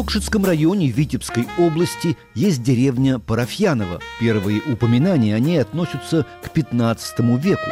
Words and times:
Докшицком 0.00 0.46
районе 0.46 0.86
Витебской 0.86 1.46
области 1.58 2.16
есть 2.34 2.62
деревня 2.62 3.18
Парафьянова. 3.18 4.00
Первые 4.18 4.62
упоминания 4.62 5.34
о 5.34 5.38
ней 5.38 5.60
относятся 5.60 6.24
к 6.42 6.48
15 6.48 7.18
веку. 7.36 7.70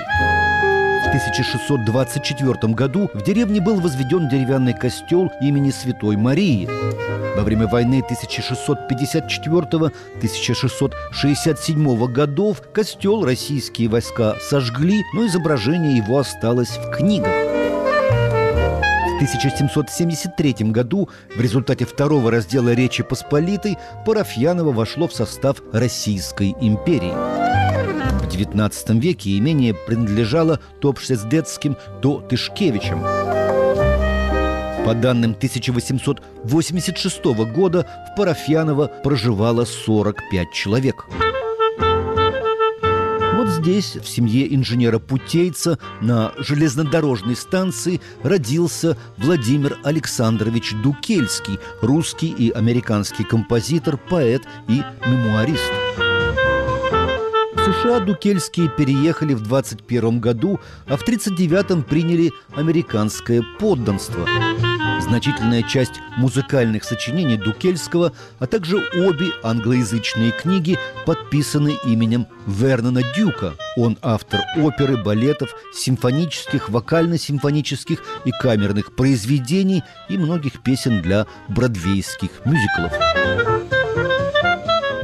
В 1.04 1.08
1624 1.08 2.74
году 2.74 3.08
в 3.14 3.22
деревне 3.22 3.62
был 3.62 3.80
возведен 3.80 4.28
деревянный 4.28 4.74
костел 4.74 5.32
имени 5.40 5.70
Святой 5.70 6.18
Марии. 6.18 6.68
Во 7.34 7.44
время 7.44 7.66
войны 7.66 8.04
1664-1667 10.20 12.12
годов 12.12 12.60
костел 12.74 13.24
российские 13.24 13.88
войска 13.88 14.36
сожгли, 14.50 15.02
но 15.14 15.24
изображение 15.26 15.96
его 15.96 16.18
осталось 16.18 16.76
в 16.76 16.90
книгах. 16.90 17.57
В 19.18 19.20
1773 19.20 20.70
году 20.70 21.08
в 21.34 21.40
результате 21.40 21.84
второго 21.84 22.30
раздела 22.30 22.72
Речи 22.72 23.02
Посполитой 23.02 23.76
Парафьяново 24.06 24.70
вошло 24.70 25.08
в 25.08 25.12
состав 25.12 25.60
Российской 25.72 26.54
империи. 26.60 27.10
В 28.20 28.28
XIX 28.28 29.00
веке 29.00 29.36
имение 29.36 29.74
принадлежало 29.74 30.60
то 30.80 30.92
Пшездетским, 30.92 31.76
то 32.00 32.20
Тышкевичам. 32.20 33.02
По 34.84 34.94
данным 34.94 35.32
1886 35.32 37.24
года 37.52 37.88
в 38.12 38.16
Парафьяново 38.16 38.86
проживало 39.02 39.64
45 39.64 40.52
человек. 40.52 41.06
Здесь, 43.58 43.96
в 43.96 44.06
семье 44.08 44.54
инженера-путейца, 44.54 45.80
на 46.00 46.32
железнодорожной 46.38 47.34
станции 47.34 48.00
родился 48.22 48.96
Владимир 49.16 49.78
Александрович 49.82 50.74
Дукельский, 50.80 51.58
русский 51.82 52.28
и 52.28 52.50
американский 52.50 53.24
композитор, 53.24 53.96
поэт 53.96 54.42
и 54.68 54.84
мемуарист. 55.04 55.72
США 57.56 57.98
Дукельские 57.98 58.68
переехали 58.68 59.34
в 59.34 59.40
21 59.40 60.20
году, 60.20 60.60
а 60.86 60.96
в 60.96 61.06
39-м 61.06 61.82
приняли 61.82 62.32
американское 62.54 63.42
подданство. 63.58 64.24
Значительная 65.08 65.62
часть 65.62 66.00
музыкальных 66.18 66.84
сочинений 66.84 67.38
Дукельского, 67.38 68.12
а 68.40 68.46
также 68.46 68.76
обе 68.76 69.28
англоязычные 69.42 70.32
книги 70.32 70.78
подписаны 71.06 71.76
именем 71.86 72.26
Вернона 72.46 73.00
Дюка. 73.16 73.54
Он 73.78 73.96
автор 74.02 74.42
оперы, 74.58 75.02
балетов, 75.02 75.54
симфонических, 75.72 76.68
вокально-симфонических 76.68 78.02
и 78.26 78.32
камерных 78.32 78.94
произведений 78.94 79.82
и 80.10 80.18
многих 80.18 80.62
песен 80.62 81.00
для 81.00 81.26
бродвейских 81.48 82.28
мюзиклов. 82.44 82.92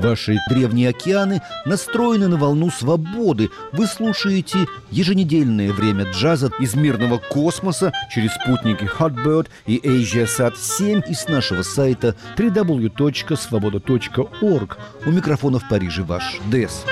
Ваши 0.05 0.39
древние 0.51 0.91
океаны 0.91 1.41
настроены 1.65 2.29
на 2.29 2.37
волну 2.37 2.71
свободы. 2.71 3.49
Вы 3.73 3.87
слушаете 3.87 4.67
еженедельное 4.91 5.73
время 5.73 6.05
джаза 6.13 6.51
из 6.61 6.75
мирного 6.75 7.17
космоса 7.17 7.91
через 8.13 8.35
спутники 8.35 8.85
Hotbird 8.85 9.49
и 9.65 9.79
AsiaSat 9.79 10.59
7 10.59 11.01
из 11.09 11.27
нашего 11.27 11.63
сайта 11.63 12.15
www.svoboda.org. 12.37 14.77
У 15.07 15.11
микрофона 15.11 15.59
в 15.59 15.67
Париже 15.71 16.03
ваш 16.03 16.39
Дес. 16.53 16.85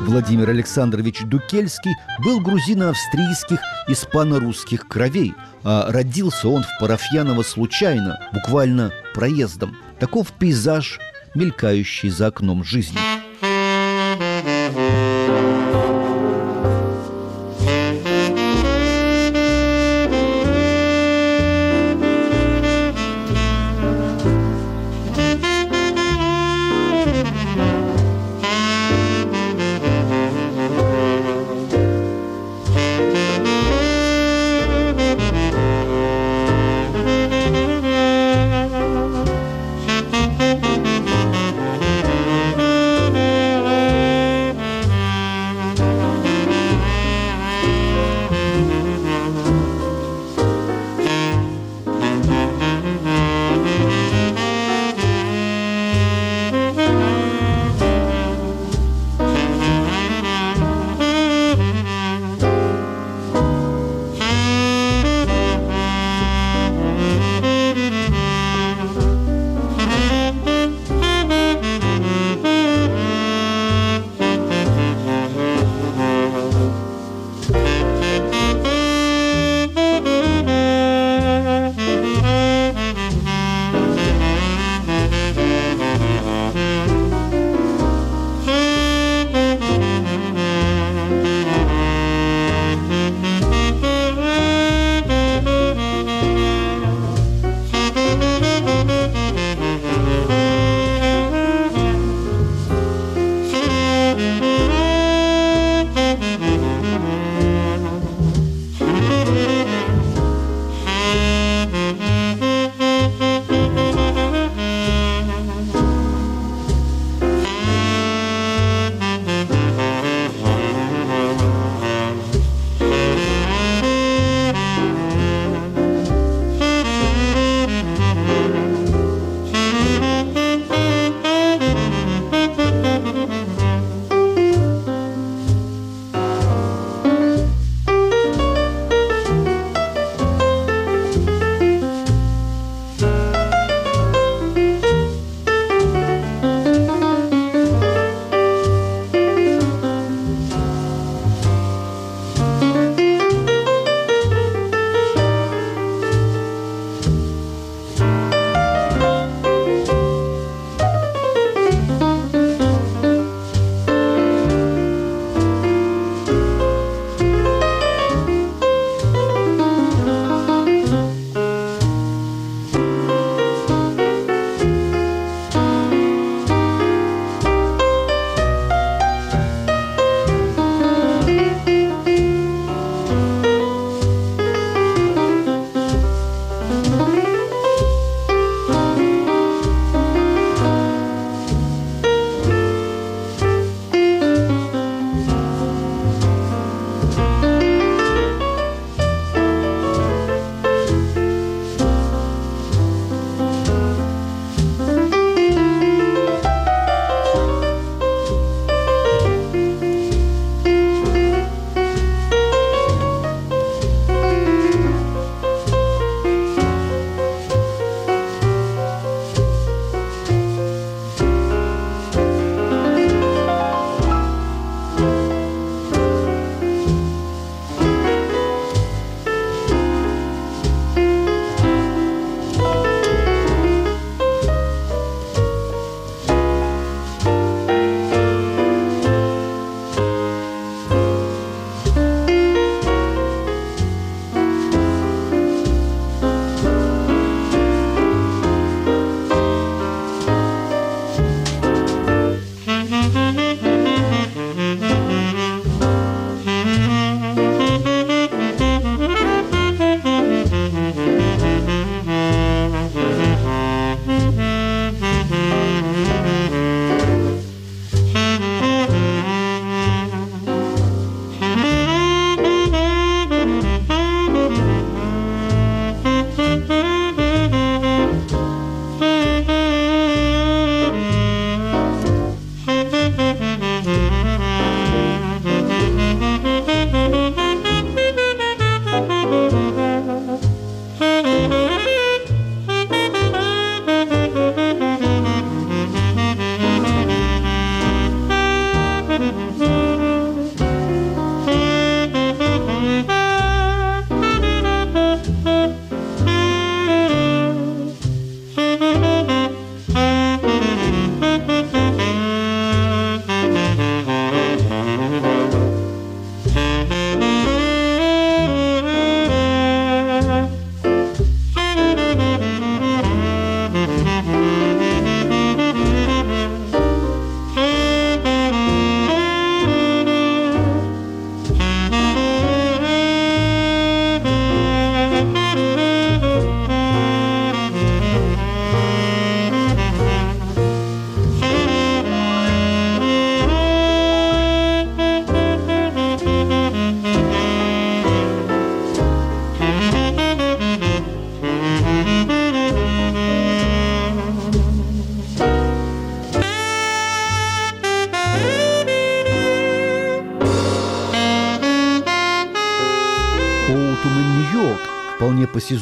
Владимир 0.00 0.48
Александрович 0.48 1.24
Дукельский 1.24 1.92
был 2.24 2.40
грузино-австрийских 2.40 3.58
испано-русских 3.86 4.88
кровей, 4.88 5.34
а 5.62 5.92
родился 5.92 6.48
он 6.48 6.62
в 6.62 6.78
Парафьяново 6.80 7.42
случайно, 7.42 8.18
буквально 8.32 8.92
проездом. 9.12 9.76
Таков 10.00 10.32
пейзаж 10.32 10.98
мелькающий 11.36 12.10
за 12.10 12.28
окном 12.28 12.64
жизни. 12.64 12.98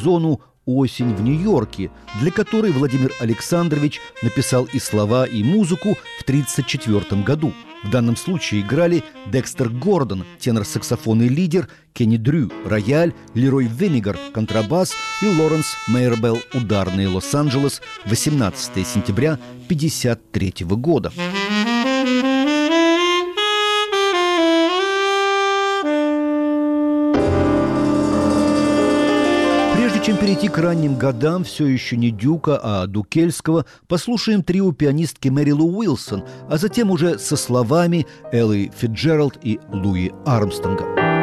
Сезону 0.05 0.39
«Осень 0.65 1.15
в 1.15 1.21
Нью-Йорке», 1.21 1.89
для 2.21 2.31
которой 2.31 2.71
Владимир 2.71 3.11
Александрович 3.19 3.99
написал 4.21 4.65
и 4.65 4.79
слова, 4.79 5.25
и 5.25 5.43
музыку 5.43 5.95
в 6.19 6.23
1934 6.23 7.23
году. 7.23 7.53
В 7.83 7.89
данном 7.89 8.15
случае 8.15 8.61
играли 8.61 9.03
Декстер 9.31 9.69
Гордон, 9.69 10.23
тенор-саксофонный 10.39 11.27
лидер, 11.27 11.69
Кенни 11.93 12.17
Дрю, 12.17 12.51
рояль, 12.65 13.13
Лерой 13.33 13.65
Венигар, 13.65 14.17
контрабас 14.33 14.93
и 15.23 15.27
Лоренс 15.27 15.67
Мейербелл, 15.87 16.39
ударный 16.53 17.07
Лос-Анджелес, 17.07 17.81
18 18.05 18.87
сентября 18.87 19.33
1953 19.67 20.65
года. 20.67 21.11
Чем 30.05 30.17
перейти 30.17 30.49
к 30.49 30.59
ранним 30.59 30.99
годам, 30.99 31.43
все 31.43 31.65
еще 31.65 31.97
не 31.97 32.11
Дюка, 32.11 32.59
а 32.61 32.85
Дукельского, 32.85 33.65
послушаем 33.87 34.43
трио 34.43 34.71
пианистки 34.71 35.29
Мэри 35.29 35.49
Лу 35.49 35.79
Уилсон, 35.79 36.23
а 36.47 36.57
затем 36.57 36.91
уже 36.91 37.17
со 37.17 37.35
словами 37.35 38.05
Эллы 38.31 38.71
Фитджеральд 38.77 39.39
и 39.41 39.59
Луи 39.71 40.11
Армстронга. 40.27 41.14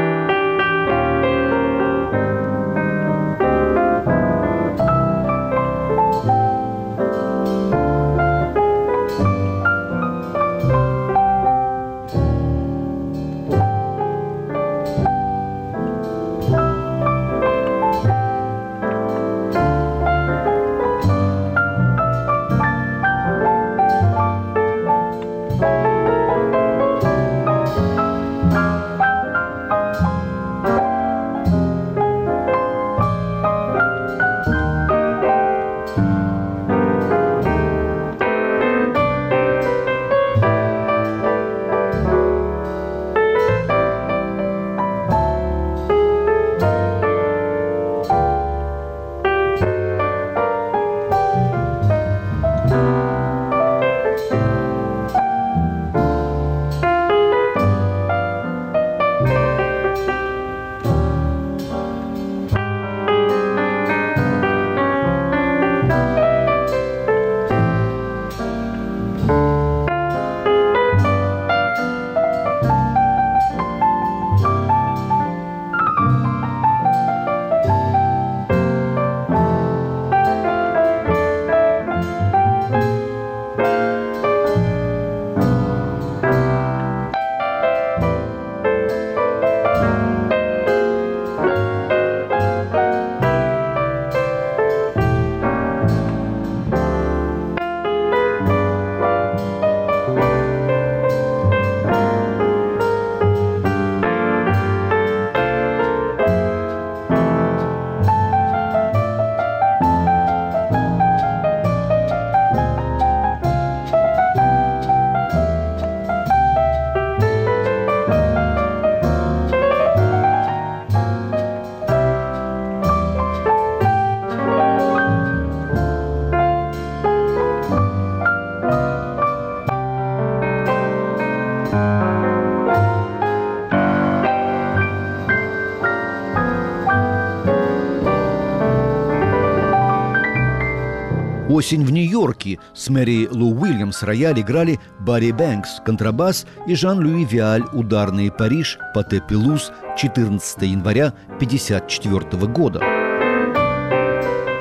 «Осень 141.62 141.84
в 141.84 141.92
Нью-Йорке» 141.92 142.58
с 142.74 142.88
Мэри 142.88 143.28
Лу 143.30 143.54
Уильямс 143.54 144.02
рояль 144.02 144.40
играли 144.40 144.80
Барри 144.98 145.30
Бэнкс, 145.30 145.82
контрабас 145.86 146.44
и 146.66 146.74
Жан-Луи 146.74 147.24
Виаль, 147.24 147.62
ударный 147.72 148.32
Париж, 148.32 148.80
Пате 148.96 149.22
Пелуз, 149.28 149.70
14 149.96 150.62
января 150.62 151.14
1954 151.36 152.46
года. 152.48 152.80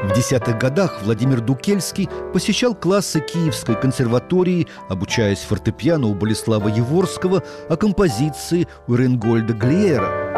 В 0.04 0.14
десятых 0.16 0.60
годах 0.60 1.02
Владимир 1.02 1.42
Дукельский 1.42 2.08
посещал 2.34 2.76
классы 2.76 3.20
Киевской 3.20 3.82
консерватории, 3.82 4.68
обучаясь 4.88 5.40
фортепиано 5.40 6.06
у 6.06 6.14
Болеслава 6.14 6.68
Еворского, 6.68 7.42
а 7.68 7.78
композиции 7.78 8.68
у 8.86 8.94
Ренгольда 8.94 9.54
Глиера– 9.54 10.28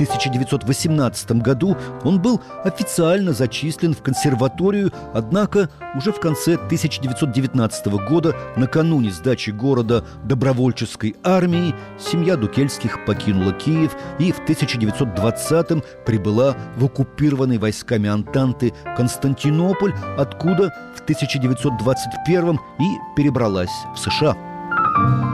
1918 0.00 1.32
году 1.32 1.76
он 2.04 2.20
был 2.20 2.40
официально 2.64 3.32
зачислен 3.32 3.94
в 3.94 4.02
консерваторию, 4.02 4.92
однако 5.12 5.68
уже 5.94 6.12
в 6.12 6.20
конце 6.20 6.54
1919 6.54 7.86
года, 8.08 8.34
накануне 8.56 9.10
сдачи 9.10 9.50
города 9.50 10.04
добровольческой 10.24 11.16
армии, 11.22 11.74
семья 11.98 12.36
Дукельских 12.36 13.04
покинула 13.04 13.52
Киев 13.52 13.94
и 14.18 14.32
в 14.32 14.40
1920-м 14.40 15.82
прибыла 16.06 16.56
в 16.76 16.84
оккупированный 16.86 17.58
войсками 17.58 18.08
Антанты 18.08 18.72
Константинополь, 18.96 19.94
откуда 20.16 20.72
в 20.96 21.02
1921 21.02 22.54
и 22.54 23.16
перебралась 23.16 23.70
в 23.94 23.98
США. 23.98 25.29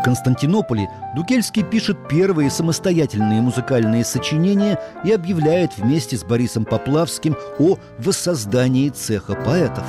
В 0.00 0.02
Константинополе 0.02 0.88
Дукельский 1.14 1.62
пишет 1.62 2.08
первые 2.08 2.50
самостоятельные 2.50 3.42
музыкальные 3.42 4.02
сочинения 4.06 4.80
и 5.04 5.12
объявляет 5.12 5.76
вместе 5.76 6.16
с 6.16 6.24
Борисом 6.24 6.64
Поплавским 6.64 7.36
о 7.58 7.76
воссоздании 7.98 8.88
цеха 8.88 9.34
поэтов. 9.34 9.84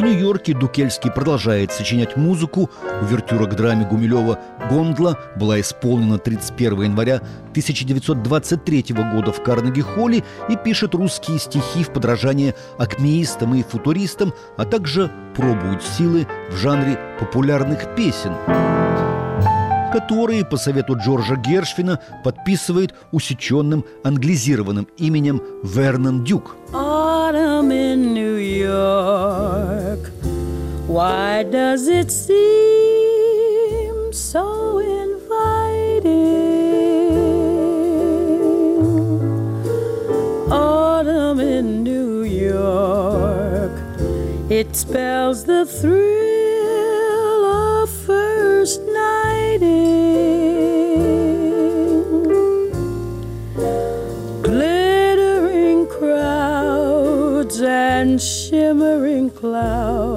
В 0.00 0.02
Нью-Йорке 0.02 0.54
Дукельский 0.54 1.10
продолжает 1.10 1.72
сочинять 1.72 2.16
музыку. 2.16 2.70
Увертюра 3.02 3.44
к 3.44 3.54
драме 3.54 3.84
Гумилева 3.84 4.38
«Гондла» 4.70 5.18
была 5.36 5.60
исполнена 5.60 6.16
31 6.16 6.84
января 6.84 7.16
1923 7.50 8.94
года 8.94 9.30
в 9.30 9.42
Карнеги-холле 9.42 10.24
и 10.48 10.56
пишет 10.56 10.94
русские 10.94 11.38
стихи 11.38 11.84
в 11.84 11.92
подражание 11.92 12.54
акмеистам 12.78 13.54
и 13.54 13.62
футуристам, 13.62 14.32
а 14.56 14.64
также 14.64 15.10
пробует 15.36 15.82
силы 15.82 16.26
в 16.50 16.56
жанре 16.56 16.98
популярных 17.20 17.94
песен 17.94 18.32
которые, 19.90 20.44
по 20.44 20.56
совету 20.56 20.96
Джорджа 20.96 21.34
Гершвина, 21.36 21.98
подписывает 22.22 22.94
усеченным 23.10 23.84
англизированным 24.04 24.86
именем 24.98 25.42
Вернон 25.64 26.24
Дюк. 26.24 26.56
Autumn 26.72 27.72
in 27.72 28.14
New 28.14 28.36
York, 28.36 29.19
Why 30.90 31.44
does 31.44 31.86
it 31.86 32.10
seem 32.10 32.34
so 34.12 34.78
inviting? 34.80 36.10
Autumn 40.50 41.38
in 41.38 41.84
New 41.84 42.24
York, 42.24 43.70
it 44.50 44.74
spells 44.74 45.44
the 45.44 45.64
thrill 45.64 47.44
of 47.44 47.88
first 47.88 48.82
nighting. 48.82 49.60
Glittering 54.42 55.86
crowds 55.86 57.60
and 57.62 58.20
shimmering 58.20 59.30
clouds 59.30 60.09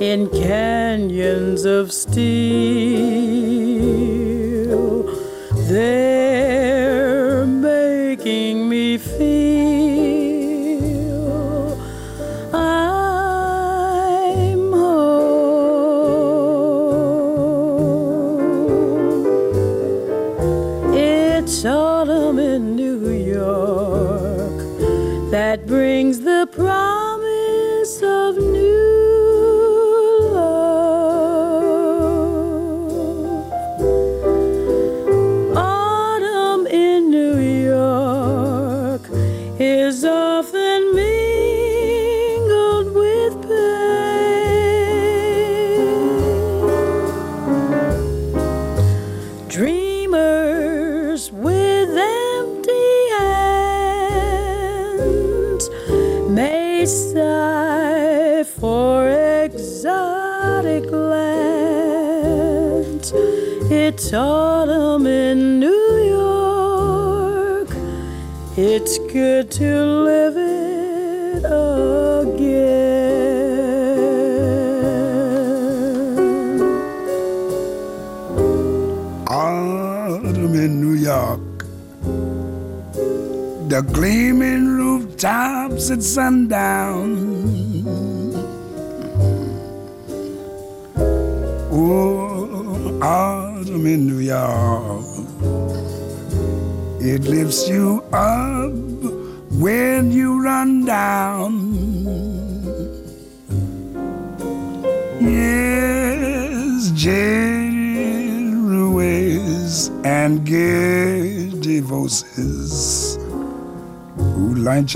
in 0.00 0.28
canyons 0.28 1.64
of 1.64 1.92
steel. 1.92 2.26
They 5.68 6.25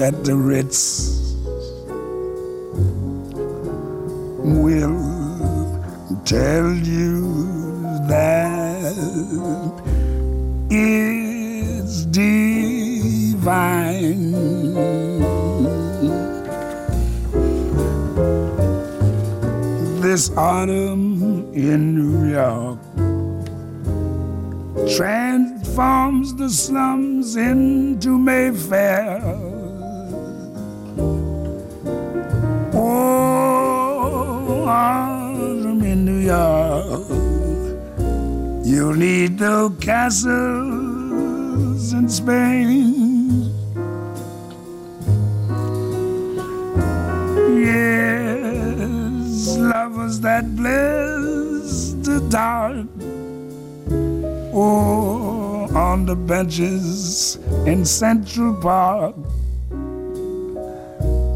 at 0.02 0.25
the 0.25 0.35
Ritz 0.35 1.35
will 4.38 4.97
tell 6.25 6.73
you 6.73 7.83
that 8.09 8.95
it's 10.71 12.04
divine. 12.07 13.12
This 20.00 20.30
autumn 20.37 21.52
in 21.52 21.95
New 21.95 22.30
York 22.30 22.78
transforms 24.97 26.35
the 26.37 26.49
slums 26.49 27.37
into 27.37 28.19
Mayfair 28.19 29.60
You'll 38.71 38.95
need 38.95 39.41
no 39.41 39.71
castles 39.81 40.33
in 41.93 42.09
Spain. 42.09 43.50
Yes, 47.67 49.57
lovers 49.59 50.21
that 50.21 50.55
bless 50.55 51.95
the 52.07 52.21
dark 52.31 52.87
or 54.55 55.67
oh, 55.69 55.77
on 55.77 56.07
the 56.07 56.15
benches 56.15 57.41
in 57.67 57.85
Central 57.85 58.55
Park. 58.55 59.17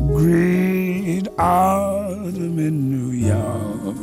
Great 0.07 1.26
autumn 1.37 2.61
in 2.61 2.91
New 2.91 3.11
York. 3.11 3.97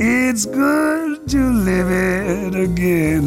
It's 0.00 0.46
good 0.46 1.05
to 1.36 1.52
live 1.52 1.90
it 1.90 2.54
again. 2.54 3.26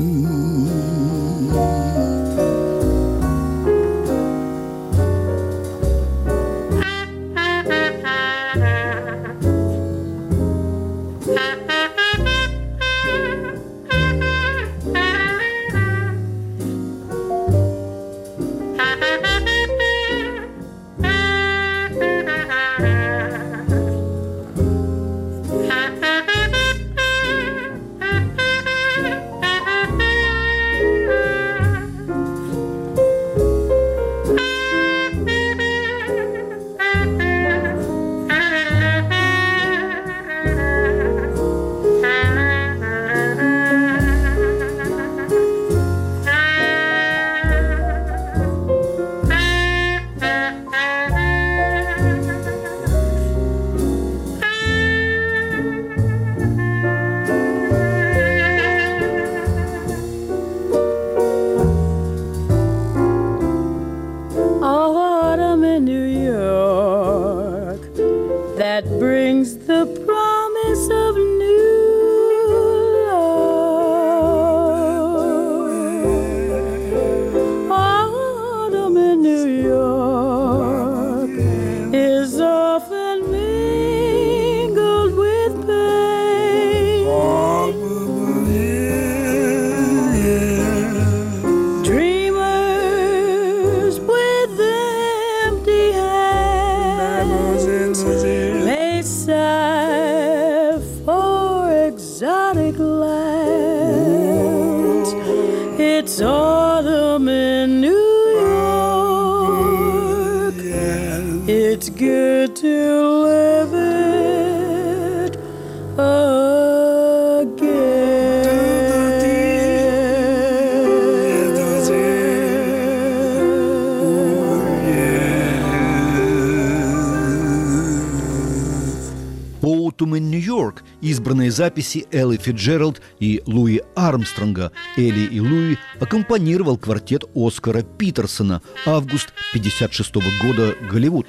Записи 131.60 132.08
Эллы 132.13 132.38
Фиджеральд 132.38 133.02
и 133.19 133.41
Луи 133.45 133.82
Армстронга. 133.93 134.72
Элли 134.95 135.26
и 135.26 135.41
Луи 135.41 135.78
аккомпанировал 136.00 136.78
квартет 136.78 137.26
Оскара 137.36 137.82
Питерсона 137.82 138.62
«Август 138.86 139.34
56 139.52 140.15
года. 140.41 140.74
Голливуд». 140.89 141.28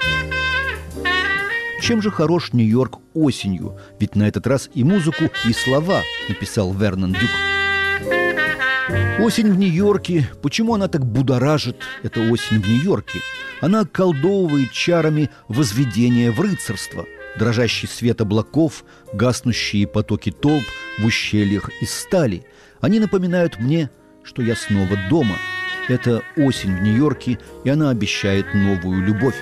Чем 1.82 2.00
же 2.00 2.12
хорош 2.12 2.52
Нью-Йорк 2.52 3.00
осенью? 3.12 3.76
Ведь 3.98 4.14
на 4.14 4.28
этот 4.28 4.46
раз 4.46 4.70
и 4.72 4.84
музыку, 4.84 5.24
и 5.48 5.52
слова 5.52 6.02
написал 6.28 6.72
Вернон 6.74 7.12
Дюк. 7.12 7.30
Осень 9.18 9.50
в 9.50 9.58
Нью-Йорке. 9.58 10.30
Почему 10.42 10.74
она 10.74 10.86
так 10.86 11.04
будоражит? 11.04 11.78
Это 12.04 12.20
осень 12.20 12.60
в 12.60 12.68
Нью-Йорке. 12.68 13.18
Она 13.60 13.80
околдовывает 13.80 14.70
чарами 14.70 15.28
возведения 15.48 16.30
в 16.30 16.40
рыцарство. 16.40 17.04
Дрожащий 17.38 17.88
свет 17.88 18.20
облаков, 18.20 18.84
гаснущие 19.12 19.86
потоки 19.86 20.30
толп 20.30 20.64
в 20.98 21.04
ущельях 21.04 21.70
из 21.80 21.92
стали. 21.92 22.44
Они 22.80 22.98
напоминают 22.98 23.58
мне, 23.58 23.90
что 24.22 24.42
я 24.42 24.56
снова 24.56 24.96
дома. 25.08 25.36
Это 25.88 26.22
осень 26.36 26.76
в 26.76 26.82
Нью-Йорке, 26.82 27.38
и 27.64 27.68
она 27.68 27.90
обещает 27.90 28.54
новую 28.54 29.04
любовь. 29.04 29.36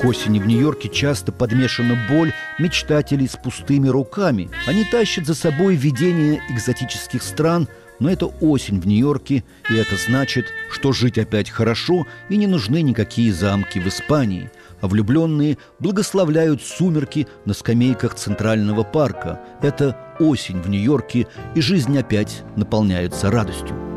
К 0.00 0.04
осени 0.04 0.40
в 0.40 0.46
Нью-Йорке 0.46 0.88
часто 0.88 1.30
подмешана 1.30 1.96
боль 2.08 2.32
мечтателей 2.58 3.28
с 3.28 3.36
пустыми 3.36 3.88
руками. 3.88 4.50
Они 4.66 4.84
тащат 4.84 5.26
за 5.26 5.34
собой 5.34 5.76
видение 5.76 6.42
экзотических 6.50 7.22
стран– 7.22 7.68
но 8.02 8.10
это 8.10 8.26
осень 8.26 8.80
в 8.80 8.86
Нью-Йорке, 8.86 9.44
и 9.70 9.74
это 9.74 9.96
значит, 9.96 10.46
что 10.72 10.92
жить 10.92 11.18
опять 11.18 11.48
хорошо 11.48 12.04
и 12.28 12.36
не 12.36 12.48
нужны 12.48 12.82
никакие 12.82 13.32
замки 13.32 13.78
в 13.78 13.86
Испании. 13.86 14.50
А 14.82 14.88
влюбленные 14.88 15.58
благословляют 15.78 16.60
сумерки 16.60 17.26
на 17.44 17.54
скамейках 17.54 18.14
Центрального 18.14 18.82
парка. 18.82 19.40
Это 19.62 19.96
осень 20.18 20.60
в 20.60 20.68
Нью-Йорке, 20.68 21.28
и 21.54 21.60
жизнь 21.60 21.96
опять 21.96 22.42
наполняется 22.56 23.30
радостью. 23.30 23.91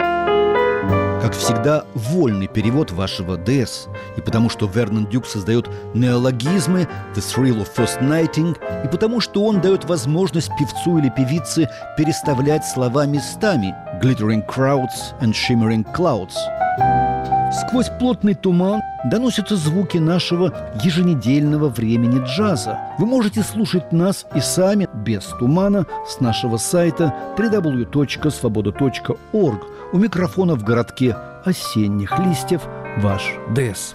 Как 1.25 1.33
всегда, 1.33 1.85
вольный 1.95 2.45
перевод 2.45 2.91
вашего 2.91 3.35
ДС. 3.35 3.87
И 4.15 4.21
потому 4.21 4.47
что 4.47 4.67
Вернон 4.67 5.07
Дюк 5.07 5.25
создает 5.25 5.67
неологизмы 5.95 6.87
«The 7.15 7.15
Thrill 7.15 7.63
of 7.63 7.67
First 7.75 7.99
Nighting», 7.99 8.55
и 8.85 8.87
потому 8.89 9.19
что 9.21 9.43
он 9.43 9.59
дает 9.59 9.85
возможность 9.85 10.51
певцу 10.59 10.99
или 10.99 11.09
певице 11.09 11.67
переставлять 11.97 12.63
слова 12.63 13.07
местами 13.07 13.73
«Glittering 14.03 14.45
crowds 14.47 15.15
and 15.19 15.33
shimmering 15.33 15.83
clouds». 15.95 16.35
Сквозь 17.51 17.89
плотный 17.99 18.35
туман 18.35 18.81
доносятся 19.05 19.55
звуки 19.55 19.97
нашего 19.97 20.53
еженедельного 20.83 21.69
времени 21.69 22.23
джаза. 22.23 22.77
Вы 22.99 23.07
можете 23.07 23.41
слушать 23.41 23.91
нас 23.91 24.27
и 24.35 24.41
сами, 24.41 24.87
без 24.93 25.23
тумана, 25.39 25.87
с 26.07 26.19
нашего 26.19 26.57
сайта 26.57 27.15
www.svoboda.org. 27.35 29.74
У 29.95 29.97
микрофона 29.97 30.55
в 30.55 30.63
городке 30.63 31.15
осенних 31.45 32.19
листьев 32.19 32.67
ваш 32.97 33.33
ДЭС. 33.55 33.93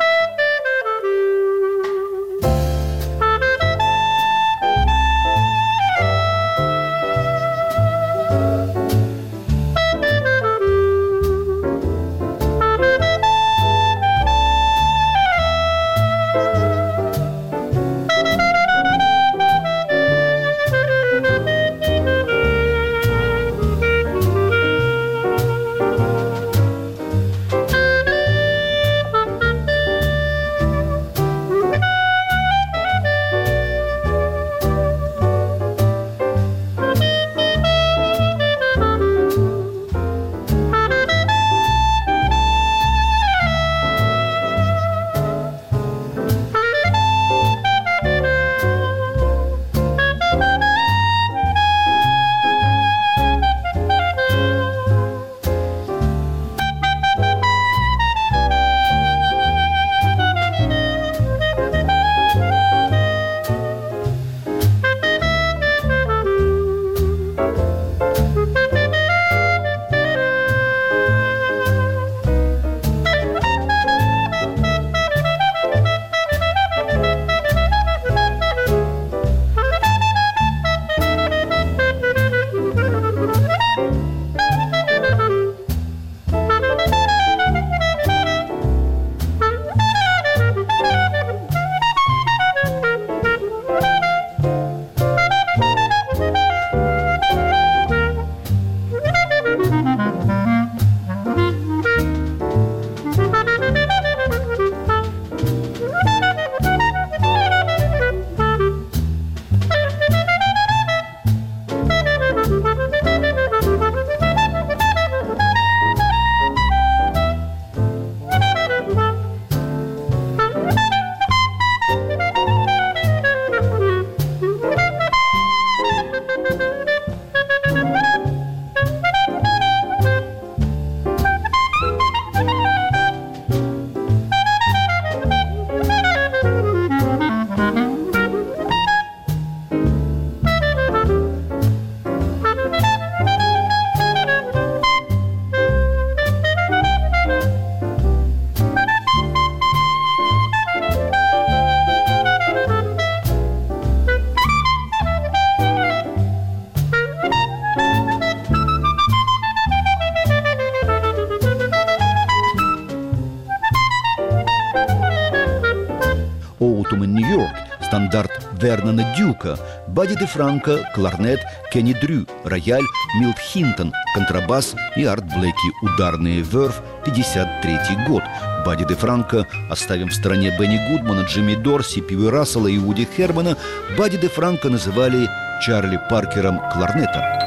Дюка, 169.40 169.59
Бадди 169.88 170.14
де 170.14 170.26
Франко, 170.26 170.79
кларнет, 170.94 171.40
Кенни 171.72 171.94
Дрю, 171.94 172.26
рояль, 172.44 172.85
Милт 173.20 173.38
Хинтон, 173.38 173.92
контрабас 174.14 174.74
и 174.96 175.05
Арт 175.05 175.24
Блэки 175.24 175.72
«Ударные 175.83 176.42
Верф», 176.42 176.81
53 177.05 178.07
год. 178.09 178.22
Бадди 178.64 178.85
де 178.85 178.94
Франко, 178.94 179.46
оставим 179.70 180.09
в 180.09 180.14
стороне 180.14 180.55
Бенни 180.59 180.79
Гудмана, 180.90 181.22
Джимми 181.22 181.55
Дорси, 181.55 182.00
Пиви 182.00 182.29
Рассела 182.31 182.68
и 182.68 182.79
Уди 182.79 183.09
Хермана, 183.16 183.57
Бадди 183.98 184.18
де 184.18 184.29
Франко 184.29 184.68
называли 184.68 185.29
Чарли 185.62 185.98
Паркером 186.11 186.61
кларнета. 186.72 187.39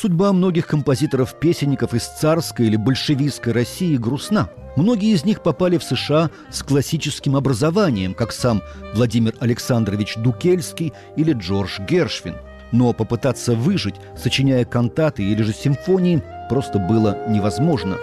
Судьба 0.00 0.32
многих 0.32 0.66
композиторов-песенников 0.66 1.92
из 1.92 2.06
царской 2.06 2.66
или 2.66 2.76
большевистской 2.76 3.52
России 3.52 3.96
грустна. 3.96 4.48
Многие 4.76 5.12
из 5.12 5.24
них 5.24 5.42
попали 5.42 5.76
в 5.76 5.84
США 5.84 6.30
с 6.50 6.62
классическим 6.62 7.36
образованием, 7.36 8.14
как 8.14 8.32
сам 8.32 8.62
Владимир 8.94 9.34
Александрович 9.40 10.14
Дукельский 10.16 10.94
или 11.16 11.34
Джордж 11.34 11.80
Гершвин. 11.80 12.36
Но 12.72 12.94
попытаться 12.94 13.52
выжить, 13.52 13.96
сочиняя 14.16 14.64
кантаты 14.64 15.22
или 15.22 15.42
же 15.42 15.52
симфонии, 15.52 16.22
просто 16.48 16.78
было 16.78 17.18
невозможно. 17.28 17.96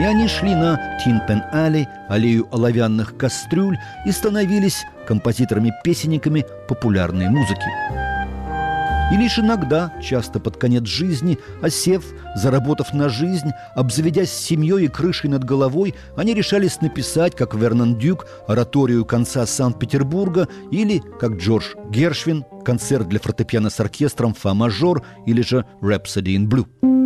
И 0.00 0.02
они 0.02 0.26
шли 0.26 0.54
на 0.54 0.98
Тинпен-Аллей, 1.04 1.86
аллею 2.08 2.48
оловянных 2.50 3.16
кастрюль 3.16 3.78
и 4.06 4.10
становились 4.10 4.84
композиторами-песенниками 5.06 6.44
популярной 6.66 7.28
музыки. 7.28 8.07
И 9.10 9.16
лишь 9.16 9.38
иногда, 9.38 9.92
часто 10.02 10.38
под 10.38 10.58
конец 10.58 10.84
жизни, 10.84 11.38
осев, 11.62 12.04
заработав 12.34 12.92
на 12.92 13.08
жизнь, 13.08 13.52
обзаведясь 13.74 14.30
семьей 14.30 14.84
и 14.84 14.88
крышей 14.88 15.30
над 15.30 15.44
головой, 15.44 15.94
они 16.14 16.34
решались 16.34 16.82
написать, 16.82 17.34
как 17.34 17.54
Вернон 17.54 17.98
Дюк, 17.98 18.26
ораторию 18.46 19.06
конца 19.06 19.46
Санкт-Петербурга 19.46 20.46
или, 20.70 21.02
как 21.18 21.36
Джордж 21.36 21.74
Гершвин, 21.90 22.44
концерт 22.64 23.08
для 23.08 23.18
фортепиано 23.18 23.70
с 23.70 23.80
оркестром 23.80 24.34
«Фа-мажор» 24.34 25.02
или 25.24 25.40
же 25.40 25.64
«Rhapsody 25.80 26.36
in 26.36 26.46
Blue». 26.46 26.97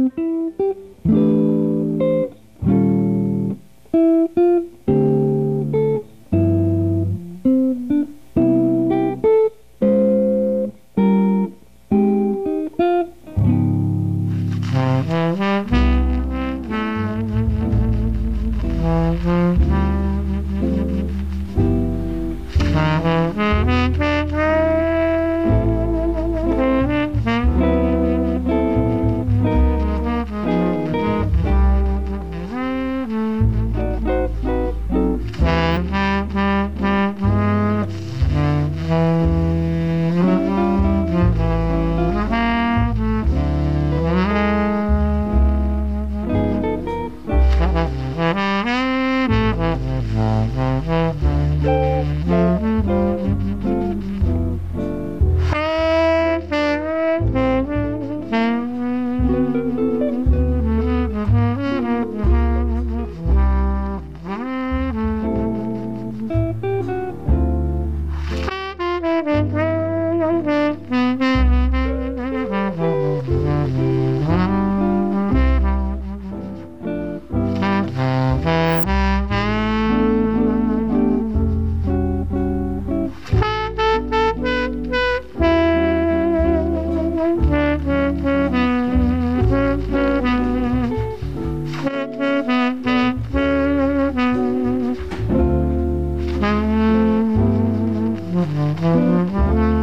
Mm-hmm. 98.42 99.81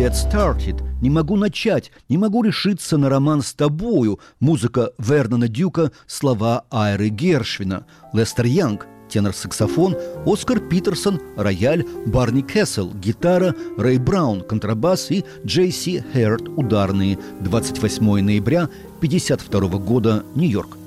Get 0.00 0.14
started. 0.14 0.82
Не 1.02 1.10
могу 1.10 1.36
начать, 1.36 1.92
не 2.08 2.16
могу 2.16 2.42
решиться 2.42 2.96
на 2.96 3.10
роман 3.10 3.42
с 3.42 3.52
тобою. 3.52 4.18
Музыка 4.40 4.92
Вернона 4.98 5.46
Дюка, 5.46 5.92
слова 6.06 6.64
Айры 6.70 7.10
Гершвина. 7.10 7.84
Лестер 8.14 8.46
Янг, 8.46 8.86
тенор-саксофон, 9.10 9.98
Оскар 10.24 10.60
Питерсон, 10.60 11.20
рояль, 11.36 11.84
Барни 12.06 12.40
Кессел, 12.40 12.94
гитара, 12.94 13.54
Рэй 13.76 13.98
Браун, 13.98 14.40
контрабас 14.40 15.10
и 15.10 15.22
Джей 15.44 15.70
Си 15.70 16.02
Хэрт, 16.14 16.48
ударные. 16.48 17.18
28 17.40 18.22
ноября 18.22 18.70
1952 19.00 19.78
года, 19.80 20.24
Нью-Йорк. 20.34 20.78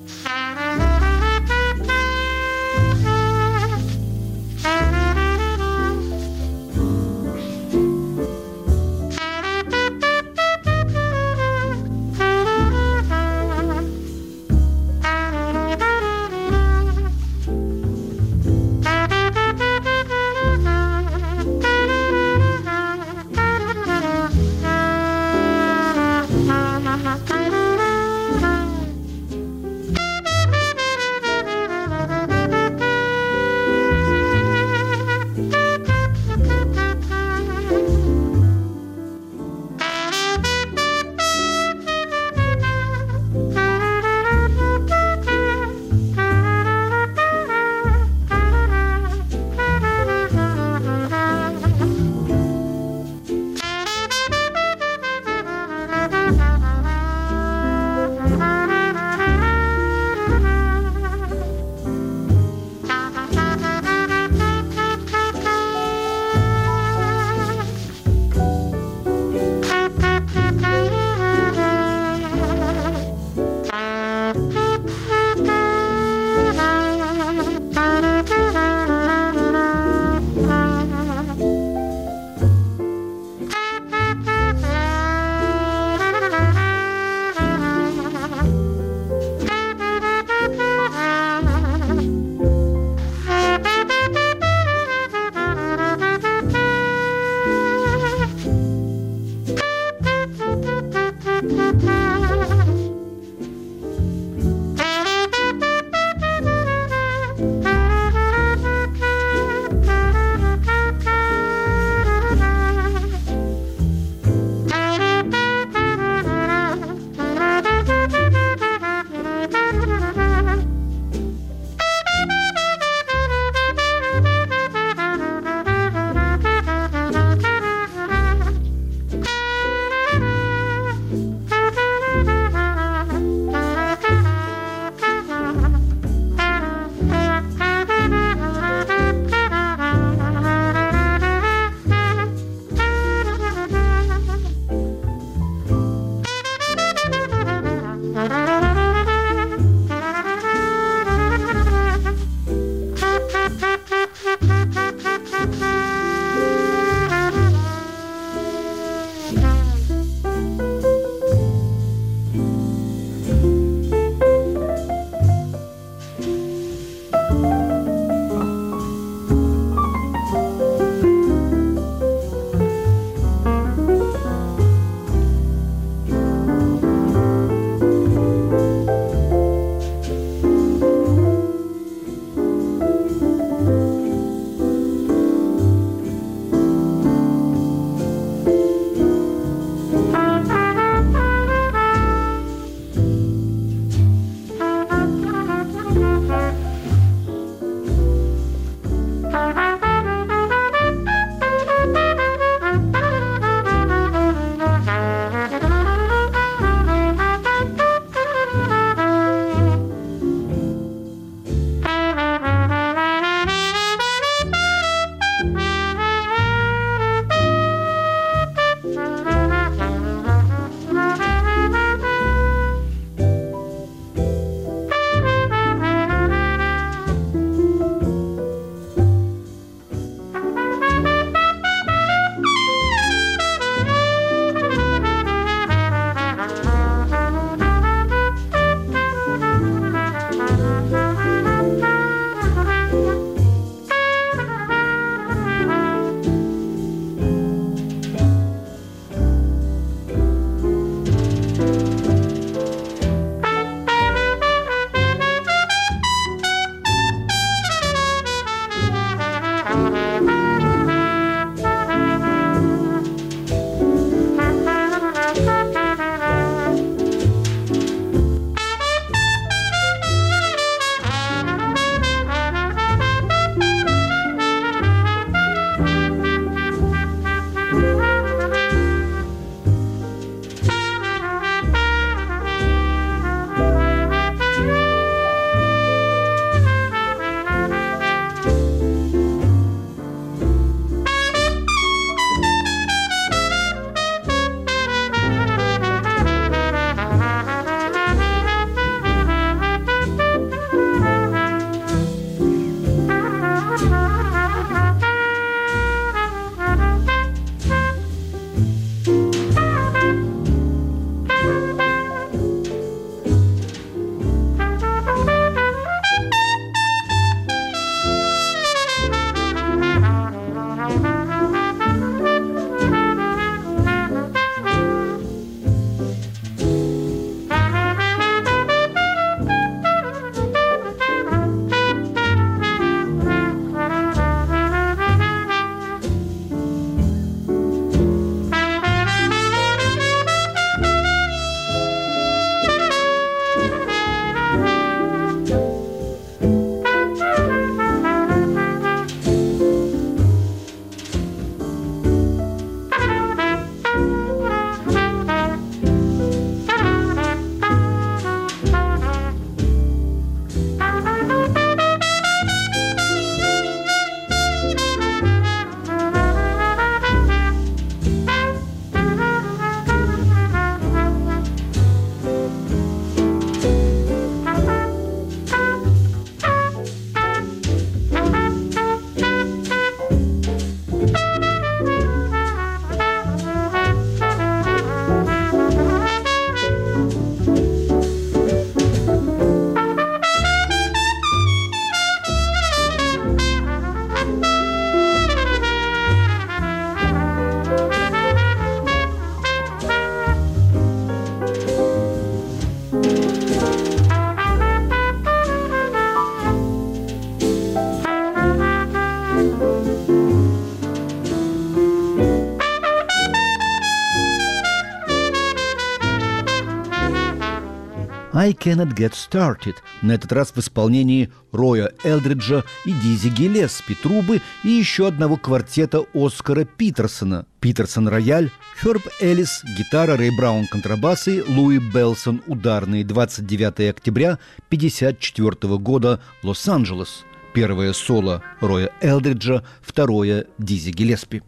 «I 418.44 418.52
Cannot 418.52 418.94
Get 418.94 419.14
Started», 419.14 419.76
на 420.02 420.12
этот 420.12 420.34
раз 420.34 420.52
в 420.52 420.58
исполнении 420.58 421.32
Роя 421.54 421.94
Элдриджа 422.04 422.66
и 422.86 422.92
Дизи 422.92 423.30
Гелеспи 423.30 423.96
трубы 423.96 424.42
и 424.66 424.68
еще 424.68 425.08
одного 425.08 425.38
квартета 425.38 426.04
Оскара 426.14 426.66
Питерсона. 426.66 427.46
Питерсон– 427.62 428.08
рояль, 428.10 428.52
Херб 428.82 429.02
Эллис– 429.22 429.64
гитара, 429.78 430.18
Рэй 430.18 430.36
Браун– 430.36 430.68
контрабасы, 430.72 431.42
Луи 431.48 431.80
Белсон– 431.80 432.42
ударные. 432.48 433.06
29 433.06 433.90
октября 433.90 434.40
1954 434.68 435.78
года, 435.78 436.20
Лос-Анджелес. 436.44 437.24
Первое 437.54 437.94
соло 437.94 438.44
Роя 438.60 438.90
Элдриджа, 439.00 439.64
второе– 439.82 440.48
Дизи 440.58 440.90
Гелеспи. 440.90 441.44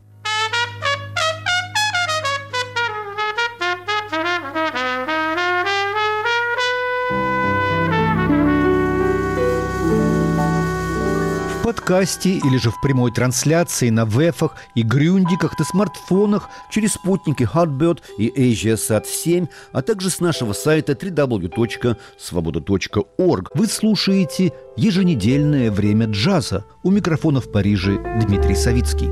Подкасте 11.85 12.31
или 12.31 12.57
же 12.57 12.71
в 12.71 12.81
прямой 12.81 13.11
трансляции 13.11 13.91
на 13.91 14.05
вефах 14.05 14.55
и 14.73 14.81
грюндиках 14.81 15.59
на 15.59 15.65
смартфонах 15.65 16.49
через 16.71 16.93
спутники 16.93 17.43
Hotbird 17.43 17.99
и 18.17 18.29
AsiaSat 18.29 19.05
7, 19.05 19.45
а 19.71 19.83
также 19.83 20.09
с 20.09 20.19
нашего 20.19 20.53
сайта 20.53 20.93
www.svoboda.org. 20.93 23.49
Вы 23.53 23.67
слушаете 23.67 24.51
еженедельное 24.75 25.69
время 25.69 26.07
джаза. 26.07 26.65
У 26.81 26.89
микрофона 26.89 27.39
в 27.39 27.51
Париже 27.51 27.99
Дмитрий 28.25 28.55
Савицкий. 28.55 29.11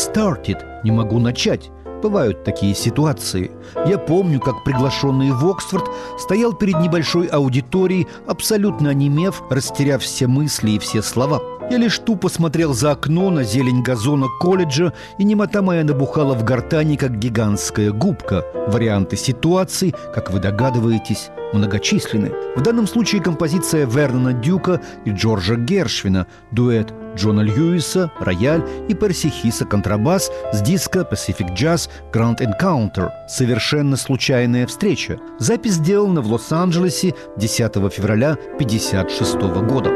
Started. 0.00 0.58
Не 0.84 0.90
могу 0.90 1.18
начать. 1.18 1.70
Бывают 2.02 2.44
такие 2.44 2.74
ситуации. 2.74 3.50
Я 3.86 3.98
помню, 3.98 4.40
как 4.40 4.64
приглашенный 4.64 5.32
в 5.32 5.46
Оксфорд 5.46 5.84
стоял 6.18 6.54
перед 6.54 6.80
небольшой 6.80 7.26
аудиторией, 7.26 8.08
абсолютно 8.26 8.90
онемев, 8.90 9.42
растеряв 9.50 10.02
все 10.02 10.26
мысли 10.26 10.70
и 10.72 10.78
все 10.78 11.02
слова. 11.02 11.40
Я 11.70 11.76
лишь 11.76 11.98
тупо 11.98 12.28
смотрел 12.28 12.72
за 12.72 12.92
окно 12.92 13.30
на 13.30 13.44
зелень 13.44 13.82
газона 13.82 14.26
колледжа, 14.40 14.92
и 15.18 15.24
немота 15.24 15.62
моя 15.62 15.84
набухала 15.84 16.34
в 16.34 16.42
гортани, 16.42 16.96
как 16.96 17.18
гигантская 17.18 17.92
губка. 17.92 18.44
Варианты 18.66 19.16
ситуаций, 19.16 19.94
как 20.14 20.32
вы 20.32 20.40
догадываетесь, 20.40 21.28
многочисленны. 21.52 22.32
В 22.56 22.62
данном 22.62 22.88
случае 22.88 23.22
композиция 23.22 23.86
Вернона 23.86 24.32
Дюка 24.32 24.80
и 25.04 25.10
Джорджа 25.10 25.56
Гершвина, 25.56 26.26
дуэт 26.50 26.92
Джона 27.16 27.40
Льюиса, 27.40 28.10
рояль 28.20 28.62
и 28.88 28.94
Перси 28.94 29.28
Хиса 29.28 29.64
контрабас 29.64 30.30
с 30.52 30.60
диска 30.62 31.00
Pacific 31.00 31.54
Jazz 31.54 31.88
Grand 32.12 32.38
Encounter 32.38 33.10
«Совершенно 33.28 33.96
случайная 33.96 34.66
встреча». 34.66 35.18
Запись 35.38 35.74
сделана 35.74 36.20
в 36.20 36.32
Лос-Анджелесе 36.32 37.14
10 37.36 37.74
февраля 37.92 38.32
1956 38.54 39.34
года. 39.66 39.90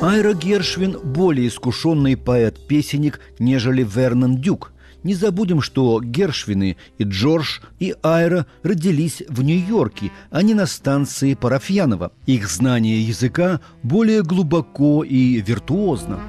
Айра 0.00 0.32
Гершвин– 0.32 0.98
более 1.02 1.48
искушенный 1.48 2.16
поэт-песенник, 2.16 3.20
нежели 3.38 3.82
Вернон 3.82 4.36
Дюк– 4.36 4.72
не 5.02 5.14
забудем, 5.14 5.60
что 5.60 6.00
Гершвины 6.00 6.76
и 6.98 7.04
Джордж 7.04 7.60
и 7.78 7.94
Айра 8.02 8.46
родились 8.62 9.22
в 9.28 9.42
Нью-Йорке, 9.42 10.10
а 10.30 10.42
не 10.42 10.54
на 10.54 10.66
станции 10.66 11.34
Парафьянова. 11.34 12.12
Их 12.26 12.48
знание 12.48 13.00
языка 13.00 13.60
более 13.82 14.22
глубоко 14.22 15.04
и 15.04 15.40
виртуозно. 15.40 16.20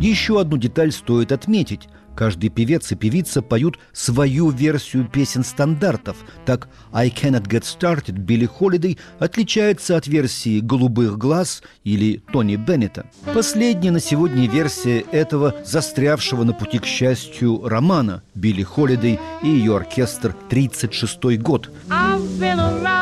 Еще 0.00 0.40
одну 0.40 0.56
деталь 0.56 0.92
стоит 0.92 1.32
отметить– 1.32 1.88
Каждый 2.14 2.50
певец 2.50 2.92
и 2.92 2.94
певица 2.94 3.42
поют 3.42 3.78
свою 3.92 4.50
версию 4.50 5.08
песен 5.08 5.44
стандартов. 5.44 6.16
Так 6.44 6.68
«I 6.92 7.08
Cannot 7.10 7.48
Get 7.48 7.62
Started» 7.62 8.18
Билли 8.18 8.46
Холидей 8.46 8.98
отличается 9.18 9.96
от 9.96 10.06
версии 10.06 10.60
«Голубых 10.60 11.18
глаз» 11.18 11.62
или 11.84 12.22
Тони 12.32 12.56
Беннета. 12.56 13.06
Последняя 13.34 13.90
на 13.90 14.00
сегодня 14.00 14.48
версия 14.48 15.00
этого 15.12 15.54
застрявшего 15.64 16.44
на 16.44 16.52
пути 16.52 16.78
к 16.78 16.86
счастью 16.86 17.66
романа 17.66 18.22
Билли 18.34 18.62
Холидей 18.62 19.18
и 19.42 19.48
ее 19.48 19.76
оркестр 19.76 20.36
«36 20.50 21.36
год». 21.38 21.70
I've 21.88 22.20
been 22.38 22.58
around 22.58 23.01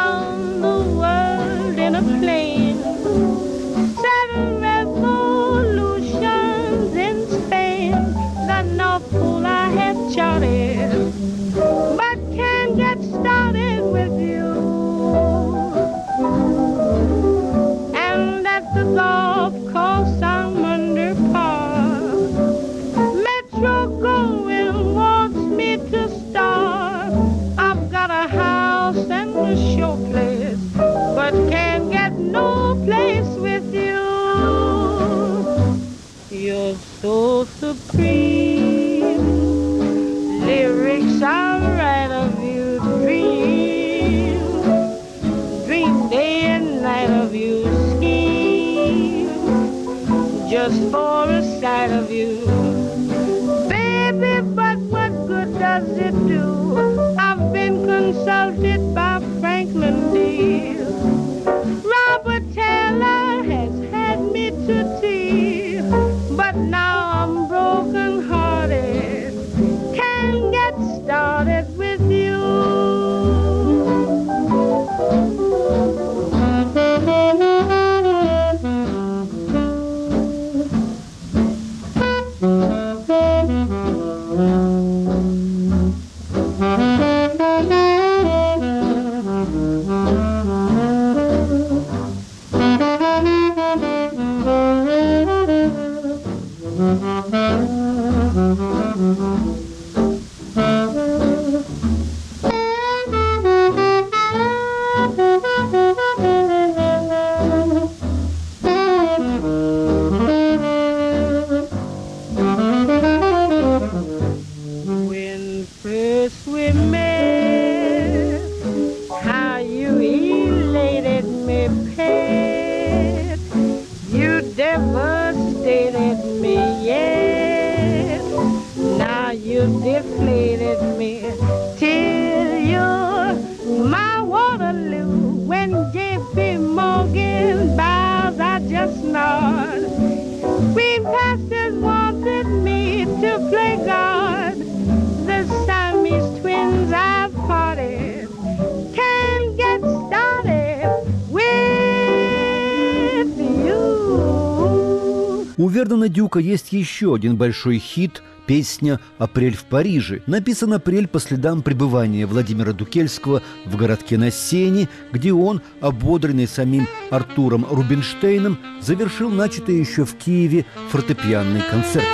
Дюка 156.30 156.38
есть 156.38 156.70
еще 156.70 157.16
один 157.16 157.34
большой 157.34 157.80
хит– 157.80 158.22
песня 158.46 159.00
«Апрель 159.18 159.56
в 159.56 159.64
Париже». 159.64 160.22
Написан 160.28 160.72
апрель 160.72 161.08
по 161.08 161.18
следам 161.18 161.60
пребывания 161.60 162.24
Владимира 162.24 162.72
Дукельского 162.72 163.42
в 163.64 163.74
городке 163.74 164.16
на 164.16 164.30
Сене, 164.30 164.88
где 165.10 165.32
он, 165.32 165.60
ободренный 165.80 166.46
самим 166.46 166.86
Артуром 167.10 167.66
Рубинштейном, 167.68 168.60
завершил 168.80 169.28
начатый 169.28 169.80
еще 169.80 170.04
в 170.04 170.14
Киеве 170.14 170.66
фортепианный 170.90 171.62
концерт. 171.68 172.06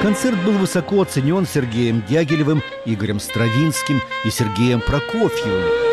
Концерт 0.00 0.38
был 0.44 0.52
высоко 0.52 1.02
оценен 1.02 1.48
Сергеем 1.52 2.04
Дягилевым, 2.08 2.62
Игорем 2.86 3.18
Стравинским 3.18 4.00
и 4.24 4.30
Сергеем 4.30 4.80
Прокофьевым. 4.80 5.83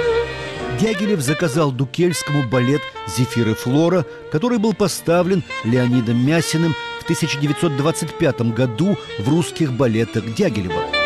Дягилев 0.81 1.21
заказал 1.21 1.71
Дукельскому 1.71 2.41
балет 2.49 2.81
«Зефир 3.07 3.49
и 3.49 3.53
Флора», 3.53 4.03
который 4.31 4.57
был 4.57 4.73
поставлен 4.73 5.43
Леонидом 5.63 6.25
Мясиным 6.25 6.73
в 6.99 7.03
1925 7.03 8.41
году 8.53 8.97
в 9.19 9.29
русских 9.29 9.73
балетах 9.73 10.33
Дягилева. 10.33 11.00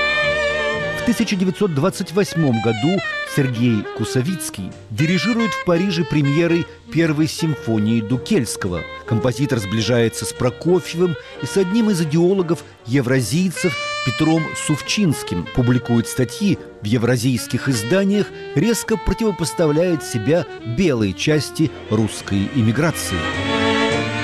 В 1.05 1.07
1928 1.07 2.61
году 2.63 2.99
Сергей 3.35 3.83
Кусовицкий 3.95 4.71
дирижирует 4.89 5.51
в 5.51 5.63
Париже 5.63 6.03
премьерой 6.03 6.65
первой 6.91 7.27
симфонии 7.27 8.01
Дукельского. 8.01 8.81
Композитор 9.05 9.59
сближается 9.59 10.25
с 10.25 10.33
Прокофьевым 10.33 11.15
и 11.43 11.45
с 11.45 11.57
одним 11.57 11.91
из 11.91 12.01
идеологов 12.01 12.63
евразийцев 12.87 13.77
Петром 14.07 14.41
Сувчинским, 14.55 15.45
публикует 15.53 16.07
статьи 16.07 16.57
в 16.81 16.85
евразийских 16.85 17.69
изданиях, 17.69 18.25
резко 18.55 18.97
противопоставляет 18.97 20.03
себя 20.03 20.47
белой 20.75 21.13
части 21.13 21.69
русской 21.91 22.49
иммиграции. 22.55 23.54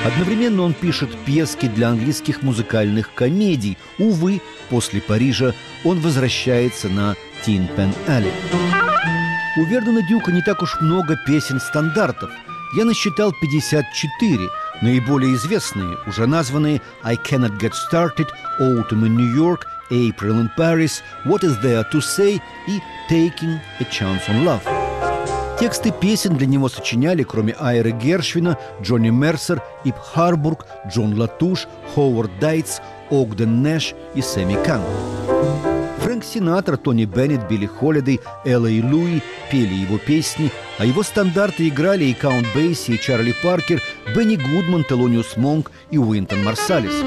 Одновременно 0.03 0.63
он 0.63 0.73
пишет 0.73 1.09
пьески 1.25 1.67
для 1.67 1.89
английских 1.89 2.41
музыкальных 2.41 3.13
комедий. 3.13 3.77
Увы, 3.99 4.41
после 4.69 4.99
Парижа 4.99 5.53
он 5.83 5.99
возвращается 5.99 6.89
на 6.89 7.15
Тин 7.45 7.67
Пен 7.75 7.93
Алли. 8.07 8.31
У 9.57 9.63
Вердена 9.65 10.01
Дюка 10.07 10.31
не 10.31 10.41
так 10.41 10.61
уж 10.63 10.79
много 10.81 11.17
песен-стандартов. 11.27 12.31
Я 12.75 12.85
насчитал 12.85 13.33
54. 13.33 14.49
Наиболее 14.81 15.35
известные, 15.35 15.97
уже 16.07 16.25
названные 16.25 16.81
«I 17.03 17.15
Cannot 17.15 17.59
Get 17.59 17.73
Started», 17.73 18.27
«Autumn 18.59 19.05
in 19.05 19.15
New 19.15 19.35
York», 19.35 19.67
«April 19.91 20.39
in 20.39 20.49
Paris», 20.57 21.01
«What 21.25 21.43
is 21.43 21.61
There 21.61 21.85
to 21.91 21.99
Say» 21.99 22.41
и 22.67 22.79
«Taking 23.09 23.59
a 23.79 23.83
Chance 23.83 24.29
on 24.29 24.45
Love». 24.45 24.80
Тексты 25.61 25.91
песен 25.91 26.37
для 26.37 26.47
него 26.47 26.69
сочиняли, 26.69 27.21
кроме 27.21 27.53
Айры 27.59 27.91
Гершвина, 27.91 28.57
Джонни 28.81 29.11
Мерсер, 29.11 29.61
Ип 29.83 29.95
Харбург, 29.95 30.65
Джон 30.87 31.15
Латуш, 31.15 31.67
Ховард 31.93 32.31
Дитц, 32.39 32.79
Огден 33.11 33.61
Нэш 33.61 33.93
и 34.15 34.23
Сэмми 34.23 34.57
Кан. 34.65 34.81
Фрэнк 35.99 36.23
Синатра, 36.23 36.77
Тони 36.77 37.05
Беннет, 37.05 37.47
Билли 37.47 37.67
Холидей, 37.67 38.21
Элла 38.43 38.65
и 38.65 38.81
Луи 38.81 39.21
пели 39.51 39.75
его 39.75 39.99
песни, 39.99 40.51
а 40.79 40.85
его 40.85 41.03
стандарты 41.03 41.67
играли 41.67 42.05
и 42.05 42.15
Каунт 42.15 42.47
Бейси, 42.55 42.93
и 42.93 42.99
Чарли 42.99 43.35
Паркер, 43.43 43.83
Бенни 44.15 44.37
Гудман, 44.37 44.83
Телониус 44.83 45.37
Монк 45.37 45.71
и 45.91 45.99
Уинтон 45.99 46.43
Марсалис. 46.43 47.03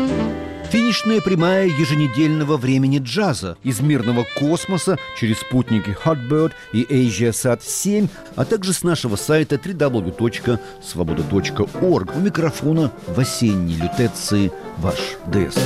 Финишная 0.71 1.21
прямая 1.21 1.67
еженедельного 1.67 2.57
времени 2.57 2.99
джаза 2.99 3.57
из 3.63 3.81
мирного 3.81 4.27
космоса 4.39 4.99
через 5.19 5.39
спутники 5.39 5.97
Hotbird 6.05 6.53
и 6.73 6.83
AsiaSat 6.83 7.61
7, 7.63 8.09
а 8.37 8.45
также 8.45 8.73
с 8.73 8.83
нашего 8.83 9.15
сайта 9.17 9.57
www.svoboda.org. 9.57 12.17
У 12.17 12.21
микрофона 12.21 12.93
в 13.07 13.19
осенней 13.19 13.77
лютеции 13.77 14.53
ваш 14.79 15.17
ДС. 15.27 15.59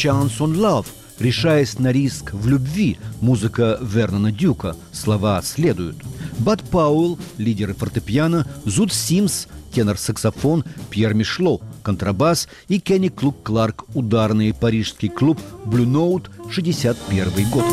Chance 0.00 0.38
on 0.38 0.54
Love», 0.54 0.86
решаясь 1.18 1.78
на 1.78 1.92
риск 1.92 2.32
в 2.32 2.48
любви, 2.48 2.96
музыка 3.20 3.78
Вернона 3.82 4.32
Дюка, 4.32 4.74
слова 4.92 5.42
следуют. 5.42 5.96
Бад 6.38 6.62
Пауэлл, 6.62 7.18
лидеры 7.36 7.74
фортепиано, 7.74 8.46
Зуд 8.64 8.94
Симс, 8.94 9.46
тенор-саксофон, 9.74 10.64
Пьер 10.88 11.12
Мишло, 11.12 11.60
контрабас 11.82 12.48
и 12.68 12.80
Кенни 12.80 13.08
Клук 13.08 13.42
Кларк, 13.42 13.84
ударный 13.92 14.54
парижский 14.54 15.10
клуб 15.10 15.38
Blue 15.66 15.84
Note, 15.84 16.30
61 16.50 17.50
год. 17.50 17.64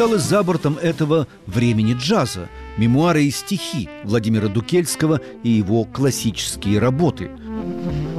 Осталось 0.00 0.22
за 0.22 0.42
бортом 0.42 0.78
этого 0.78 1.28
времени 1.46 1.92
джаза? 1.92 2.48
Мемуары 2.78 3.24
и 3.24 3.30
стихи 3.30 3.90
Владимира 4.02 4.48
Дукельского 4.48 5.20
и 5.42 5.50
его 5.50 5.84
классические 5.84 6.78
работы. 6.78 7.30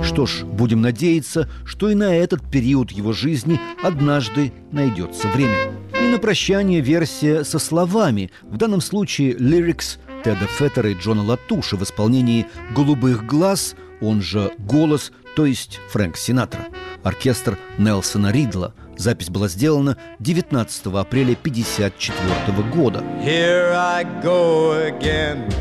Что 0.04 0.28
ж, 0.28 0.44
будем 0.44 0.82
надеяться, 0.82 1.50
что 1.66 1.90
и 1.90 1.96
на 1.96 2.16
этот 2.16 2.48
период 2.52 2.92
его 2.92 3.14
жизни 3.14 3.60
однажды 3.82 4.54
найдется 4.72 5.28
время. 5.30 5.72
И 6.00 6.08
на 6.08 6.20
прощание 6.20 6.82
версия 6.82 7.44
со 7.44 7.58
словами, 7.58 8.30
в 8.44 8.58
данном 8.58 8.82
случае 8.82 9.36
лирикс 9.40 9.98
Теда 10.24 10.46
Феттера 10.46 10.92
и 10.92 10.94
Джона 10.94 11.24
Латуша 11.24 11.78
в 11.78 11.84
исполнении 11.84 12.46
«Голубых 12.76 13.26
глаз», 13.26 13.76
он 14.02 14.22
же 14.22 14.52
«Голос», 14.60 15.12
то 15.36 15.48
есть 15.48 15.80
Фрэнк 15.90 16.16
Синатра. 16.16 16.68
Оркестр 17.02 17.58
Нелсона 17.80 18.32
Ридла. 18.32 18.76
Запись 18.98 19.30
была 19.30 19.48
сделана 19.48 19.98
19 20.20 20.88
апреля 20.96 21.32
1954 21.34 22.64
года. 22.74 23.04
Here 23.24 23.74
I 23.74 24.04
go 24.22 24.74
again. 24.88 25.52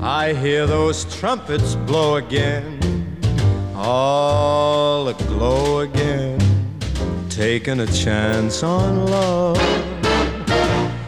I 0.00 0.34
hear 0.34 0.66
those 0.66 1.04
trumpets 1.18 1.76
blow 1.86 2.16
again. 2.16 2.78
All 3.74 5.08
aglow 5.08 5.80
again. 5.80 6.38
Taking 7.28 7.80
a 7.80 7.86
chance 7.86 8.62
on 8.62 9.06
love. 9.06 9.58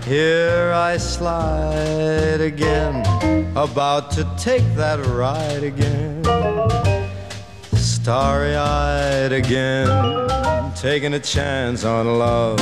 Here 0.06 0.72
I 0.72 0.98
slide 0.98 2.40
again. 2.40 3.04
About 3.54 4.10
to 4.12 4.24
take 4.38 4.64
that 4.76 4.98
ride 5.06 5.62
again. 5.62 6.22
Starry 7.74 8.56
eyed 8.56 9.32
again. 9.32 10.45
Taking 10.76 11.14
a 11.14 11.20
chance 11.20 11.84
on 11.84 12.18
love. 12.18 12.60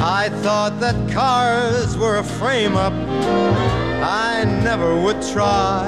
I 0.00 0.28
thought 0.42 0.78
that 0.78 1.10
cars 1.10 1.98
were 1.98 2.18
a 2.18 2.22
frame 2.24 2.76
up. 2.76 2.92
I 2.92 4.44
never 4.62 4.94
would 5.02 5.20
try. 5.22 5.84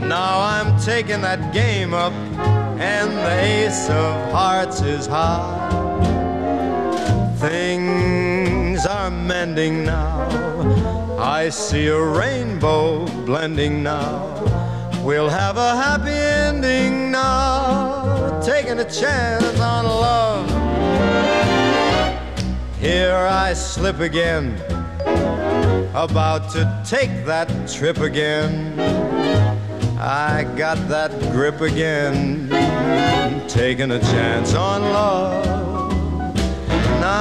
Now 0.00 0.40
I'm 0.40 0.78
taking 0.78 1.20
that 1.22 1.52
game 1.52 1.92
up, 1.92 2.12
and 2.78 3.10
the 3.10 3.40
ace 3.40 3.90
of 3.90 4.30
hearts 4.30 4.80
is 4.80 5.06
high. 5.06 5.68
Things 7.38 8.86
are 8.86 9.10
mending 9.10 9.84
now. 9.84 11.18
I 11.18 11.48
see 11.48 11.88
a 11.88 12.00
rainbow 12.00 13.06
blending 13.26 13.82
now. 13.82 14.40
We'll 15.02 15.28
have 15.28 15.56
a 15.56 15.74
happy 15.74 16.12
ending 16.12 17.10
now. 17.10 17.93
Taking 18.44 18.78
a 18.78 18.84
chance 18.84 19.58
on 19.58 19.86
love. 19.86 20.46
Here 22.78 23.16
I 23.16 23.54
slip 23.54 24.00
again, 24.00 24.60
about 25.94 26.50
to 26.52 26.82
take 26.84 27.24
that 27.24 27.48
trip 27.66 27.96
again. 28.00 28.78
I 29.98 30.44
got 30.58 30.76
that 30.88 31.10
grip 31.32 31.62
again, 31.62 32.50
taking 33.48 33.92
a 33.92 34.00
chance 34.00 34.52
on 34.52 34.82
love. 34.82 36.36
Now 37.00 37.14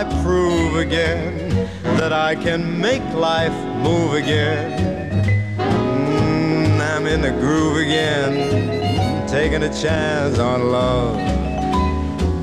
I 0.00 0.20
prove 0.24 0.78
again 0.78 1.68
that 1.98 2.12
I 2.12 2.34
can 2.34 2.80
make 2.80 3.04
life 3.14 3.54
move 3.76 4.14
again. 4.14 4.80
Mm, 5.56 6.80
I'm 6.80 7.06
in 7.06 7.20
the 7.20 7.30
groove 7.30 7.76
again, 7.76 8.77
taking 9.38 9.62
a 9.62 9.72
chance 9.72 10.36
on 10.40 10.72
love. 10.72 11.16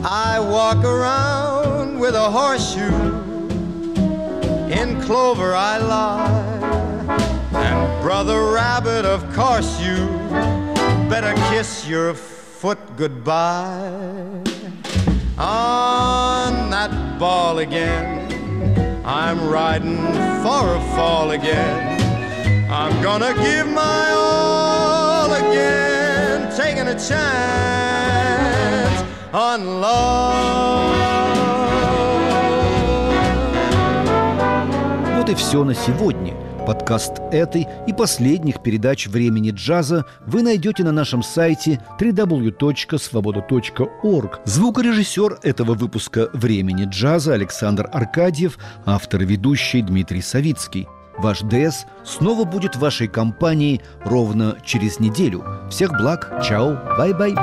I 0.05 0.39
walk 0.39 0.81
around 0.85 1.99
with 1.99 2.15
a 2.15 2.29
horseshoe. 2.37 3.11
In 4.79 5.01
clover 5.01 5.53
I 5.53 5.77
lie. 5.77 7.09
And 7.51 8.01
brother 8.01 8.39
rabbit, 8.53 9.03
of 9.03 9.21
course 9.33 9.77
you 9.81 9.97
better 11.09 11.33
kiss 11.49 11.85
your 11.85 12.13
foot 12.13 12.79
goodbye. 12.95 14.41
On 15.37 16.69
that 16.75 17.19
ball 17.19 17.59
again, 17.59 18.05
I'm 19.05 19.49
riding 19.49 19.97
for 20.45 20.63
a 20.79 20.81
fall 20.95 21.31
again. 21.31 22.71
I'm 22.71 22.93
gonna 23.03 23.33
give 23.33 23.67
my 23.67 24.05
all 24.15 25.33
again, 25.33 25.84
taking 26.86 26.88
a 26.88 26.95
chance 26.99 29.03
on 29.33 29.81
love. 29.81 30.95
Вот 35.17 35.29
и 35.29 35.36
все 35.36 35.63
на 35.63 35.73
сегодня. 35.73 36.33
Подкаст 36.67 37.13
этой 37.31 37.65
и 37.88 37.93
последних 37.93 38.61
передач 38.63 39.07
«Времени 39.07 39.51
джаза» 39.51 40.05
вы 40.25 40.41
найдете 40.41 40.83
на 40.83 40.91
нашем 40.91 41.21
сайте 41.21 41.79
www.svoboda.org. 41.99 44.39
Звукорежиссер 44.45 45.41
этого 45.43 45.75
выпуска 45.75 46.31
«Времени 46.33 46.86
джаза» 46.86 47.36
Александр 47.36 47.88
Аркадьев, 47.93 48.57
автор 48.86 49.23
ведущий 49.23 49.83
Дмитрий 49.83 50.21
Савицкий. 50.21 50.88
Ваш 51.18 51.41
ДС 51.41 51.86
снова 52.03 52.43
будет 52.43 52.76
в 52.76 52.80
вашей 52.80 53.07
компании 53.07 53.82
ровно 54.03 54.57
через 54.63 54.99
неделю. 54.99 55.43
Всех 55.70 55.91
благ, 55.91 56.41
чао, 56.43 56.78
bye-bye. 56.97 57.34